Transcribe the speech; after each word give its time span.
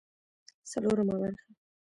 څلورمه 0.71 1.15
برخه 1.21 1.45